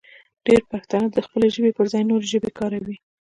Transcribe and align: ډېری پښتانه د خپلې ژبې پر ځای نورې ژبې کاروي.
ډېری 0.45 0.63
پښتانه 0.71 1.07
د 1.11 1.17
خپلې 1.25 1.47
ژبې 1.55 1.71
پر 1.77 1.85
ځای 1.93 2.03
نورې 2.09 2.27
ژبې 2.33 2.51
کاروي. 2.59 2.95